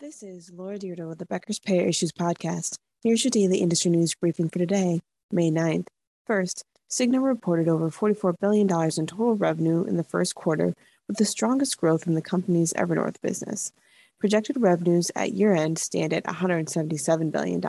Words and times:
This 0.00 0.22
is 0.22 0.52
Laura 0.52 0.78
Deirdre 0.78 1.08
with 1.08 1.18
the 1.18 1.26
Becker's 1.26 1.58
Payer 1.58 1.84
Issues 1.84 2.12
Podcast. 2.12 2.76
Here's 3.02 3.24
your 3.24 3.32
daily 3.32 3.58
industry 3.58 3.90
news 3.90 4.14
briefing 4.14 4.48
for 4.48 4.60
today, 4.60 5.00
May 5.32 5.50
9th. 5.50 5.88
First, 6.24 6.62
Cigna 6.88 7.20
reported 7.20 7.66
over 7.66 7.90
$44 7.90 8.38
billion 8.38 8.68
in 8.70 9.06
total 9.08 9.34
revenue 9.34 9.82
in 9.82 9.96
the 9.96 10.04
first 10.04 10.36
quarter, 10.36 10.72
with 11.08 11.16
the 11.16 11.24
strongest 11.24 11.78
growth 11.78 12.06
in 12.06 12.14
the 12.14 12.22
company's 12.22 12.72
Evernorth 12.74 13.20
business. 13.22 13.72
Projected 14.20 14.62
revenues 14.62 15.10
at 15.16 15.32
year 15.32 15.52
end 15.52 15.80
stand 15.80 16.12
at 16.12 16.22
$177 16.22 17.32
billion. 17.32 17.60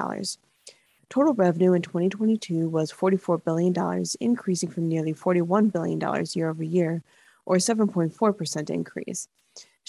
Total 1.09 1.33
revenue 1.33 1.73
in 1.73 1.81
2022 1.81 2.69
was 2.69 2.93
$44 2.93 3.43
billion, 3.43 4.05
increasing 4.19 4.69
from 4.69 4.87
nearly 4.87 5.15
$41 5.15 5.71
billion 5.71 5.99
year 6.35 6.51
over 6.51 6.63
year, 6.63 7.01
or 7.47 7.55
a 7.55 7.59
7.4% 7.59 8.69
increase. 8.69 9.27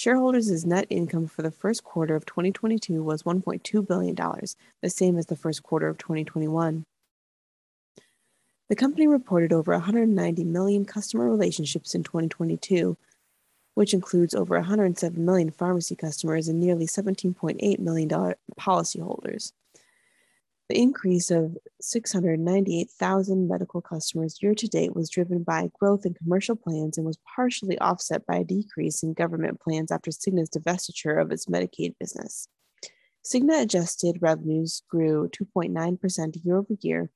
Shareholders' 0.01 0.65
net 0.65 0.87
income 0.89 1.27
for 1.27 1.43
the 1.43 1.51
first 1.51 1.85
quarter 1.85 2.17
of 2.17 2.25
2022 2.25 3.03
was 3.03 3.25
$1.2 3.25 3.87
billion, 3.87 4.17
the 4.81 4.89
same 4.89 5.19
as 5.19 5.27
the 5.27 5.37
first 5.37 5.63
quarter 5.63 5.89
of 5.89 5.99
2021. 5.99 6.87
The 8.71 8.77
company 8.77 9.07
reported 9.07 9.53
over 9.53 9.73
190 9.73 10.43
million 10.45 10.87
customer 10.87 11.29
relationships 11.29 11.95
in 11.95 12.03
2022, 12.03 12.97
which 13.75 13.93
includes 13.93 14.33
over 14.35 14.55
107 14.55 15.23
million 15.23 15.51
pharmacy 15.51 15.97
customers 15.97 16.49
and 16.49 16.59
nearly 16.59 16.87
$17.8 16.87 17.79
million 17.79 18.09
policyholders. 18.59 19.53
The 20.71 20.81
increase 20.81 21.33
of 21.33 21.59
698,000 21.81 23.49
medical 23.49 23.81
customers 23.81 24.41
year 24.41 24.55
to 24.55 24.69
date 24.69 24.95
was 24.95 25.11
driven 25.11 25.43
by 25.43 25.69
growth 25.81 26.07
in 26.07 26.15
commercial 26.15 26.55
plans 26.55 26.97
and 26.97 27.05
was 27.05 27.19
partially 27.35 27.77
offset 27.81 28.25
by 28.25 28.37
a 28.37 28.45
decrease 28.45 29.03
in 29.03 29.15
government 29.15 29.59
plans 29.61 29.91
after 29.91 30.13
Cigna's 30.13 30.49
divestiture 30.49 31.21
of 31.21 31.33
its 31.33 31.47
Medicaid 31.47 31.97
business. 31.99 32.47
Cigna 33.25 33.63
adjusted 33.63 34.19
revenues 34.21 34.85
grew 34.89 35.29
2.9% 35.31 36.45
year 36.45 36.57
over 36.59 36.75
year, 36.83 37.11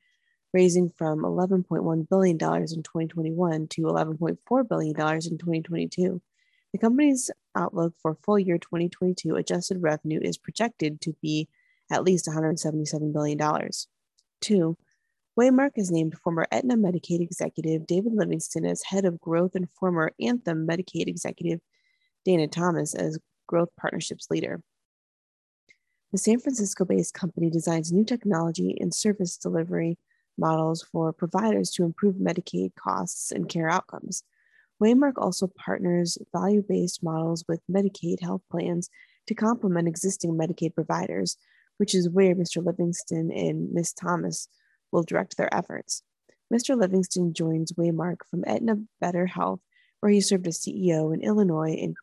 raising 0.53 0.91
from 0.91 1.21
$11.1 1.21 2.09
billion 2.09 2.34
in 2.34 2.39
2021 2.83 3.69
to 3.69 3.83
$11.4 3.83 4.69
billion 4.69 4.97
in 4.97 5.39
2022. 5.39 6.21
The 6.73 6.78
company's 6.78 7.31
outlook 7.55 7.95
for 8.03 8.17
full 8.17 8.41
year 8.41 8.59
2022 8.59 9.37
adjusted 9.37 9.81
revenue 9.81 10.19
is 10.21 10.39
projected 10.39 11.00
to 11.03 11.15
be 11.23 11.48
at 11.95 12.05
least 12.05 12.27
$177 12.27 13.12
billion. 13.12 13.39
Two, 14.41 14.77
Waymark 15.39 15.70
has 15.77 15.91
named 15.91 16.19
former 16.19 16.47
Aetna 16.53 16.77
Medicaid 16.77 17.20
executive 17.20 17.87
David 17.87 18.12
Livingston 18.14 18.67
as 18.67 18.83
head 18.83 19.05
of 19.05 19.20
growth 19.20 19.55
and 19.55 19.70
former 19.70 20.12
Anthem 20.20 20.67
Medicaid 20.67 21.09
executive 21.09 21.61
Dana 22.25 22.48
Thomas 22.48 22.95
as 22.95 23.19
growth 23.47 23.70
partnerships 23.78 24.28
leader. 24.31 24.62
The 26.12 26.19
San 26.19 26.39
Francisco 26.39 26.84
based 26.84 27.15
company 27.15 27.50
designs 27.50 27.92
new 27.92 28.05
technology 28.05 28.77
and 28.81 28.95
service 28.95 29.37
delivery 29.37 29.98
models 30.39 30.87
for 30.92 31.12
providers 31.12 31.70
to 31.72 31.84
improve 31.84 32.17
Medicaid 32.17 32.75
costs 32.77 33.33
and 33.33 33.48
care 33.48 33.69
outcomes. 33.69 34.22
Waymark 34.83 35.15
also 35.17 35.48
partners 35.56 36.19
value 36.33 36.62
based 36.69 37.03
models 37.03 37.45
with 37.48 37.61
Medicaid 37.70 38.20
health 38.20 38.42
plans 38.50 38.91
to 39.27 39.34
complement 39.34 39.89
existing 39.89 40.34
Medicaid 40.34 40.75
providers 40.75 41.37
which 41.78 41.94
is 41.94 42.08
where 42.08 42.34
Mr. 42.34 42.64
Livingston 42.64 43.30
and 43.33 43.72
Miss 43.72 43.92
Thomas 43.92 44.48
will 44.92 45.03
direct 45.03 45.36
their 45.36 45.53
efforts. 45.55 46.03
Mr. 46.53 46.78
Livingston 46.78 47.33
joins 47.34 47.72
Waymark 47.72 48.19
from 48.31 48.44
Aetna 48.47 48.77
Better 49.00 49.27
Health, 49.27 49.61
where 50.00 50.12
he 50.12 50.20
served 50.20 50.47
as 50.47 50.58
CEO 50.58 51.12
in 51.12 51.22
Illinois 51.22 51.77
and 51.81 51.97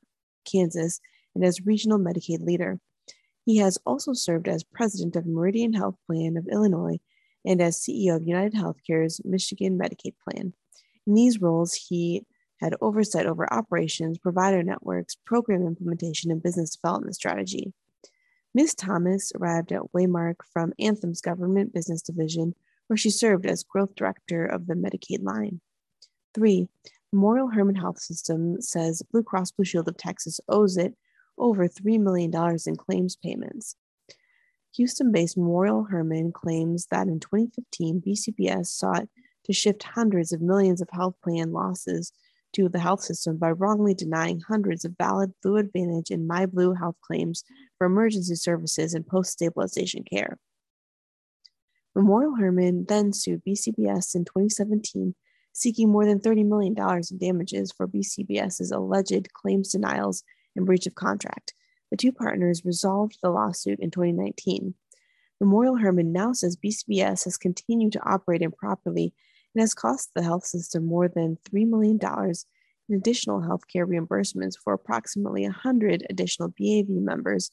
Kansas 0.46 1.00
and 1.36 1.46
as 1.46 1.66
regional 1.66 2.00
Medicaid 2.00 2.46
leader. 2.46 2.80
He 3.46 3.58
has 3.58 3.78
also 3.86 4.14
served 4.14 4.48
as 4.48 4.64
president 4.64 5.16
of 5.16 5.26
Meridian 5.26 5.74
Health 5.74 5.96
Plan 6.08 6.38
of 6.38 6.48
Illinois 6.52 7.00
and 7.46 7.62
as 7.62 7.80
CEO 7.80 8.16
of 8.16 8.24
United 8.24 8.54
Healthcare's 8.54 9.22
Michigan 9.24 9.78
Medicaid 9.78 10.14
Plan. 10.28 10.54
In 11.08 11.14
these 11.14 11.42
roles, 11.42 11.74
he 11.74 12.26
had 12.60 12.76
oversight 12.82 13.26
over 13.26 13.52
operations, 13.52 14.20
provider 14.20 14.62
networks, 14.62 15.16
program 15.26 15.66
implementation, 15.66 16.30
and 16.30 16.44
business 16.44 16.76
development 16.76 17.16
strategy. 17.16 17.74
Ms. 18.54 18.76
Thomas 18.76 19.32
arrived 19.40 19.72
at 19.72 19.94
Waymark 19.94 20.36
from 20.52 20.74
Anthem's 20.78 21.22
government 21.22 21.74
business 21.74 22.02
division, 22.02 22.54
where 22.88 22.98
she 22.98 23.10
served 23.10 23.46
as 23.46 23.64
growth 23.64 23.96
director 23.96 24.46
of 24.46 24.68
the 24.68 24.74
Medicaid 24.74 25.24
line. 25.24 25.62
Three, 26.34 26.68
Memorial 27.14 27.50
Hermann 27.50 27.76
Health 27.76 28.00
System 28.00 28.62
says 28.62 29.04
Blue 29.12 29.24
Cross 29.24 29.52
Blue 29.52 29.66
Shield 29.66 29.88
of 29.88 29.98
Texas 29.98 30.40
owes 30.50 30.78
it 30.78 30.96
over 31.38 31.68
$3 31.68 32.00
million 32.00 32.32
in 32.66 32.76
claims 32.76 33.16
payments. 33.16 33.76
Houston 34.76 35.12
based 35.12 35.38
Memorial 35.38 35.84
Hermann 35.84 36.32
claims 36.32 36.88
that 36.92 37.08
in 37.08 37.20
2015, 37.20 38.02
BCBS 38.06 38.68
sought 38.68 39.08
to 39.46 39.54
shift 39.54 39.84
hundreds 39.84 40.32
of 40.32 40.42
millions 40.42 40.82
of 40.82 40.90
health 40.92 41.16
plan 41.24 41.52
losses 41.52 42.14
to 42.54 42.70
the 42.70 42.80
health 42.80 43.02
system 43.02 43.38
by 43.38 43.52
wrongly 43.52 43.94
denying 43.94 44.42
hundreds 44.42 44.86
of 44.86 44.96
valid 44.98 45.34
Blue 45.42 45.58
Advantage 45.58 46.12
and 46.12 46.30
MyBlue 46.30 46.78
health 46.78 46.98
claims 47.02 47.44
for 47.82 47.86
emergency 47.86 48.36
services 48.36 48.94
and 48.94 49.08
post 49.08 49.32
stabilization 49.32 50.04
care. 50.04 50.38
Memorial 51.96 52.36
Hermann 52.36 52.86
then 52.88 53.12
sued 53.12 53.42
BCBS 53.44 54.14
in 54.14 54.24
2017, 54.24 55.16
seeking 55.52 55.90
more 55.90 56.06
than 56.06 56.20
$30 56.20 56.46
million 56.46 56.76
in 56.78 57.18
damages 57.18 57.72
for 57.72 57.88
BCBS's 57.88 58.70
alleged 58.70 59.34
claims 59.34 59.70
denials 59.70 60.24
and 60.56 60.68
breach 60.68 60.86
of 60.86 60.94
contract. 60.94 61.56
The 61.90 61.98
two 61.98 62.12
partners 62.12 62.64
resolved 62.64 63.18
the 63.24 63.32
lawsuit 63.32 63.80
in 63.80 63.90
2019. 63.90 64.76
Memorial 65.40 65.78
Hermann 65.78 66.12
now 66.12 66.34
says 66.34 66.58
BCBS 66.64 67.24
has 67.24 67.36
continued 67.36 67.94
to 67.94 68.08
operate 68.08 68.44
improperly 68.44 69.12
and 69.56 69.62
has 69.62 69.74
cost 69.74 70.12
the 70.14 70.22
health 70.22 70.46
system 70.46 70.86
more 70.86 71.08
than 71.08 71.40
$3 71.52 71.68
million 71.68 72.00
in 72.90 72.96
additional 72.96 73.42
healthcare 73.42 73.88
reimbursements 73.88 74.54
for 74.56 74.72
approximately 74.74 75.46
100 75.46 76.06
additional 76.12 76.50
BAV 76.50 76.90
members 76.90 77.50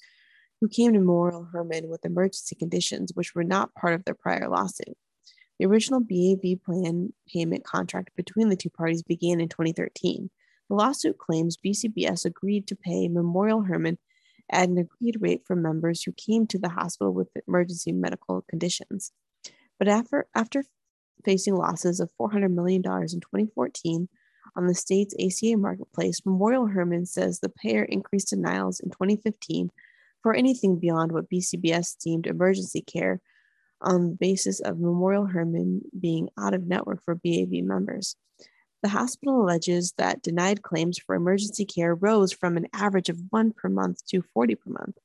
who 0.60 0.69
came 0.69 0.92
to 0.92 0.98
Memorial 0.98 1.48
Hermann 1.52 1.88
with 1.88 2.04
emergency 2.04 2.54
conditions 2.54 3.12
which 3.14 3.34
were 3.34 3.44
not 3.44 3.74
part 3.74 3.94
of 3.94 4.04
their 4.04 4.14
prior 4.14 4.48
lawsuit. 4.48 4.96
The 5.58 5.66
original 5.66 6.00
BAV 6.00 6.62
plan 6.64 7.12
payment 7.32 7.64
contract 7.64 8.10
between 8.16 8.48
the 8.48 8.56
two 8.56 8.70
parties 8.70 9.02
began 9.02 9.41
in 9.41 9.48
2013. 9.48 10.30
The 10.69 10.74
lawsuit 10.74 11.19
claims 11.19 11.56
BCBS 11.56 12.24
agreed 12.24 12.66
to 12.69 12.76
pay 12.76 13.08
Memorial 13.08 13.62
Hermann 13.62 13.98
at 14.50 14.69
an 14.69 14.78
agreed 14.78 15.16
rate 15.20 15.42
for 15.46 15.56
members 15.56 16.02
who 16.02 16.12
came 16.12 16.46
to 16.46 16.58
the 16.58 16.70
hospital 16.70 17.12
with 17.12 17.28
emergency 17.46 17.92
medical 17.92 18.42
conditions. 18.48 19.12
But 19.78 19.88
after, 19.88 20.26
after 20.34 20.64
facing 21.25 21.56
losses 21.56 22.00
of 22.00 22.10
$400 22.20 22.52
million 22.52 22.78
in 22.78 23.20
2014 23.20 24.08
on 24.56 24.66
the 24.66 24.75
state's 24.75 25.14
ACA 25.14 25.56
marketplace, 25.56 26.25
Memorial 26.25 26.66
Hermann 26.66 27.06
says 27.06 27.40
the 27.40 27.48
payer 27.48 27.84
increased 27.84 28.30
denials 28.30 28.80
in 28.80 28.90
2015 28.90 29.70
for 30.28 30.34
anything 30.34 30.78
beyond 30.78 31.11
what 31.11 31.31
BCBS 31.31 31.97
deemed 32.05 32.27
emergency 32.27 32.83
care 32.83 33.19
on 33.81 34.11
the 34.11 34.16
basis 34.21 34.61
of 34.61 34.78
Memorial 34.78 35.25
Hermann 35.25 35.81
being 35.99 36.28
out 36.39 36.53
of 36.53 36.66
network 36.66 37.03
for 37.03 37.15
BAV 37.15 37.65
members. 37.65 38.15
The 38.83 38.91
hospital 38.91 39.43
alleges 39.43 39.94
that 39.97 40.21
denied 40.21 40.61
claims 40.61 40.99
for 40.99 41.15
emergency 41.15 41.65
care 41.65 41.94
rose 41.94 42.31
from 42.31 42.59
an 42.59 42.67
average 42.75 43.09
of 43.09 43.19
one 43.31 43.53
per 43.53 43.71
month 43.71 44.05
to 44.09 44.21
40 44.21 44.56
per 44.56 44.71
month. 44.71 44.99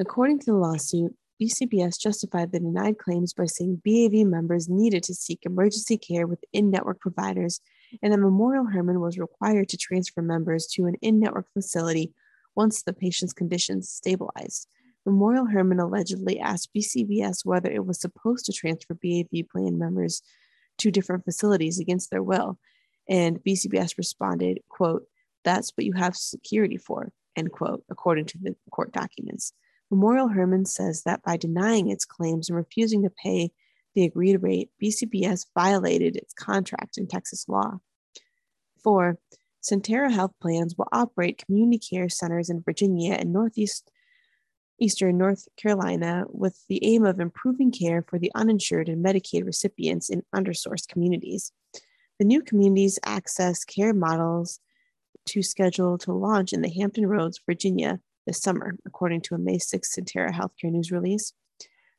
According 0.00 0.40
to 0.40 0.46
the 0.46 0.56
lawsuit, 0.56 1.14
BCBS 1.40 1.96
justified 1.96 2.50
the 2.50 2.58
denied 2.58 2.98
claims 2.98 3.32
by 3.32 3.46
saying 3.46 3.82
BAV 3.84 4.26
members 4.26 4.68
needed 4.68 5.04
to 5.04 5.14
seek 5.14 5.38
emergency 5.44 5.96
care 5.96 6.26
with 6.26 6.42
in 6.52 6.72
network 6.72 6.98
providers 6.98 7.60
and 8.02 8.12
that 8.12 8.18
Memorial 8.18 8.64
Hermann 8.64 8.98
was 8.98 9.16
required 9.16 9.68
to 9.68 9.76
transfer 9.76 10.22
members 10.22 10.66
to 10.72 10.86
an 10.86 10.96
in 11.02 11.20
network 11.20 11.46
facility 11.52 12.12
once 12.60 12.82
the 12.82 12.92
patient's 12.92 13.32
conditions 13.32 13.88
stabilized. 13.88 14.68
Memorial 15.06 15.46
Hermann 15.46 15.80
allegedly 15.80 16.38
asked 16.38 16.74
BCBS 16.76 17.42
whether 17.42 17.70
it 17.70 17.86
was 17.86 17.98
supposed 17.98 18.44
to 18.44 18.52
transfer 18.52 18.92
BAV 18.92 19.48
plan 19.50 19.78
members 19.78 20.20
to 20.76 20.90
different 20.90 21.24
facilities 21.24 21.80
against 21.80 22.10
their 22.10 22.22
will. 22.22 22.58
And 23.08 23.42
BCBS 23.42 23.96
responded, 23.96 24.58
quote, 24.68 25.04
that's 25.42 25.70
what 25.70 25.86
you 25.86 25.94
have 25.94 26.14
security 26.14 26.76
for, 26.76 27.12
end 27.34 27.50
quote, 27.50 27.82
according 27.88 28.26
to 28.26 28.38
the 28.42 28.54
court 28.70 28.92
documents. 28.92 29.54
Memorial 29.90 30.28
Hermann 30.28 30.66
says 30.66 31.04
that 31.04 31.22
by 31.22 31.38
denying 31.38 31.88
its 31.88 32.04
claims 32.04 32.50
and 32.50 32.58
refusing 32.58 33.04
to 33.04 33.10
pay 33.24 33.52
the 33.94 34.04
agreed 34.04 34.42
rate, 34.42 34.68
BCBS 34.82 35.46
violated 35.58 36.14
its 36.14 36.34
contract 36.34 36.98
in 36.98 37.06
Texas 37.06 37.46
law. 37.48 37.78
Four, 38.84 39.18
Sentara 39.62 40.12
Health 40.12 40.32
Plans 40.40 40.74
will 40.76 40.88
operate 40.92 41.44
community 41.44 41.78
care 41.78 42.08
centers 42.08 42.48
in 42.48 42.62
Virginia 42.62 43.14
and 43.14 43.32
Northeast 43.32 43.90
Eastern 44.80 45.18
North 45.18 45.46
Carolina 45.56 46.24
with 46.28 46.64
the 46.68 46.82
aim 46.84 47.04
of 47.04 47.20
improving 47.20 47.70
care 47.70 48.02
for 48.02 48.18
the 48.18 48.32
uninsured 48.34 48.88
and 48.88 49.04
Medicaid 49.04 49.44
recipients 49.44 50.08
in 50.08 50.22
undersourced 50.34 50.88
communities. 50.88 51.52
The 52.18 52.24
new 52.24 52.42
communities 52.42 52.98
access 53.04 53.64
care 53.64 53.92
models 53.92 54.60
to 55.26 55.42
schedule 55.42 55.98
to 55.98 56.12
launch 56.12 56.54
in 56.54 56.62
the 56.62 56.70
Hampton 56.70 57.06
Roads, 57.06 57.40
Virginia 57.44 58.00
this 58.26 58.40
summer, 58.40 58.76
according 58.86 59.20
to 59.22 59.34
a 59.34 59.38
May 59.38 59.58
6 59.58 59.94
Sentara 59.94 60.32
Healthcare 60.32 60.70
News 60.70 60.90
release. 60.90 61.34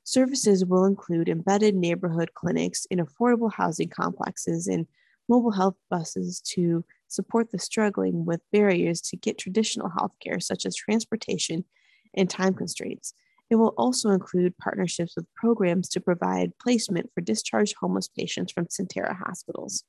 Services 0.04 0.66
will 0.66 0.86
include 0.86 1.30
embedded 1.30 1.76
neighborhood 1.76 2.34
clinics 2.34 2.86
in 2.86 2.98
affordable 2.98 3.54
housing 3.54 3.90
complexes 3.90 4.66
and 4.68 4.88
mobile 5.30 5.52
health 5.52 5.76
buses 5.90 6.42
to 6.42 6.84
support 7.12 7.52
the 7.52 7.60
struggling 7.60 8.26
with 8.26 8.42
barriers 8.52 9.02
to 9.02 9.18
get 9.18 9.38
traditional 9.38 9.90
healthcare, 9.90 10.42
such 10.42 10.66
as 10.66 10.76
transportation 10.76 11.66
and 12.14 12.30
time 12.30 12.54
constraints. 12.54 13.14
It 13.50 13.56
will 13.56 13.74
also 13.78 14.12
include 14.12 14.58
partnerships 14.58 15.16
with 15.18 15.34
programs 15.36 15.90
to 15.90 16.00
provide 16.00 16.58
placement 16.58 17.12
for 17.14 17.22
discharged 17.22 17.76
homeless 17.80 18.08
patients 18.08 18.54
from 18.54 18.68
Sentara 18.68 19.18
hospitals. 19.18 19.84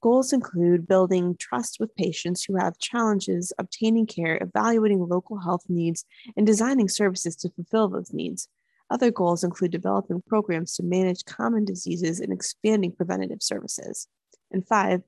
Goals 0.00 0.32
include 0.32 0.86
building 0.86 1.36
trust 1.38 1.78
with 1.80 1.94
patients 1.96 2.44
who 2.44 2.56
have 2.56 2.78
challenges 2.78 3.52
obtaining 3.58 4.06
care, 4.06 4.38
evaluating 4.40 5.08
local 5.08 5.38
health 5.38 5.64
needs, 5.68 6.04
and 6.36 6.46
designing 6.46 6.88
services 6.88 7.34
to 7.36 7.50
fulfill 7.50 7.88
those 7.88 8.12
needs. 8.12 8.48
Other 8.90 9.10
goals 9.10 9.44
include 9.44 9.72
developing 9.72 10.22
programs 10.26 10.74
to 10.74 10.82
manage 10.82 11.24
common 11.24 11.64
diseases 11.64 12.20
and 12.20 12.32
expanding 12.32 12.92
preventative 12.92 13.42
services. 13.42 14.08
And 14.50 14.66
five, 14.66 15.02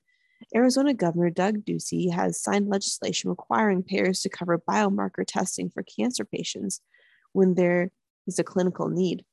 Arizona 0.54 0.94
Governor 0.94 1.30
Doug 1.30 1.64
Ducey 1.64 2.12
has 2.12 2.42
signed 2.42 2.68
legislation 2.68 3.30
requiring 3.30 3.82
payers 3.82 4.20
to 4.20 4.28
cover 4.28 4.58
biomarker 4.58 5.24
testing 5.26 5.70
for 5.70 5.84
cancer 5.84 6.24
patients 6.24 6.80
when 7.32 7.54
there 7.54 7.90
is 8.26 8.38
a 8.38 8.44
clinical 8.44 8.88
need. 8.88 9.24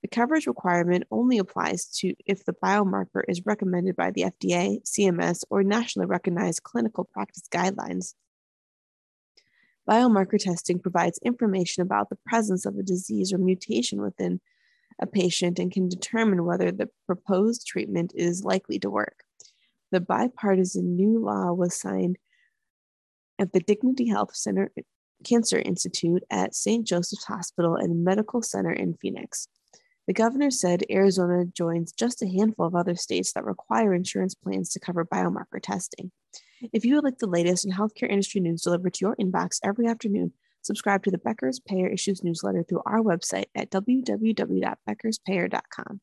The 0.00 0.08
coverage 0.08 0.46
requirement 0.46 1.04
only 1.10 1.38
applies 1.38 1.86
to 1.98 2.14
if 2.26 2.44
the 2.44 2.54
biomarker 2.54 3.22
is 3.28 3.46
recommended 3.46 3.96
by 3.96 4.10
the 4.10 4.22
FDA, 4.22 4.82
CMS, 4.82 5.44
or 5.48 5.62
nationally 5.62 6.06
recognized 6.06 6.64
clinical 6.64 7.04
practice 7.04 7.44
guidelines. 7.52 8.14
Biomarker 9.88 10.38
testing 10.38 10.78
provides 10.78 11.18
information 11.22 11.82
about 11.82 12.08
the 12.08 12.18
presence 12.26 12.66
of 12.66 12.76
a 12.78 12.82
disease 12.82 13.32
or 13.32 13.38
mutation 13.38 14.00
within 14.00 14.40
a 15.00 15.06
patient 15.06 15.58
and 15.58 15.70
can 15.70 15.88
determine 15.88 16.44
whether 16.44 16.72
the 16.72 16.88
proposed 17.06 17.66
treatment 17.66 18.12
is 18.14 18.44
likely 18.44 18.78
to 18.78 18.90
work. 18.90 19.21
The 19.92 20.00
bipartisan 20.00 20.96
new 20.96 21.18
law 21.18 21.52
was 21.52 21.78
signed 21.78 22.16
at 23.38 23.52
the 23.52 23.60
Dignity 23.60 24.08
Health 24.08 24.34
Center 24.34 24.72
Cancer 25.22 25.58
Institute 25.58 26.22
at 26.30 26.54
St. 26.54 26.86
Joseph's 26.86 27.26
Hospital 27.26 27.76
and 27.76 28.02
Medical 28.02 28.40
Center 28.40 28.72
in 28.72 28.94
Phoenix. 28.94 29.48
The 30.06 30.14
governor 30.14 30.50
said 30.50 30.84
Arizona 30.90 31.44
joins 31.44 31.92
just 31.92 32.22
a 32.22 32.26
handful 32.26 32.66
of 32.66 32.74
other 32.74 32.96
states 32.96 33.34
that 33.34 33.44
require 33.44 33.92
insurance 33.92 34.34
plans 34.34 34.70
to 34.70 34.80
cover 34.80 35.04
biomarker 35.04 35.60
testing. 35.62 36.10
If 36.72 36.86
you 36.86 36.94
would 36.94 37.04
like 37.04 37.18
the 37.18 37.26
latest 37.26 37.66
in 37.66 37.72
healthcare 37.72 38.10
industry 38.10 38.40
news 38.40 38.62
delivered 38.62 38.94
to 38.94 39.04
your 39.04 39.14
inbox 39.16 39.58
every 39.62 39.86
afternoon, 39.86 40.32
subscribe 40.62 41.04
to 41.04 41.10
the 41.10 41.18
Becker's 41.18 41.60
Payer 41.60 41.88
Issues 41.88 42.24
newsletter 42.24 42.64
through 42.66 42.80
our 42.86 43.00
website 43.00 43.48
at 43.54 43.70
www.beckerspayer.com. 43.70 46.00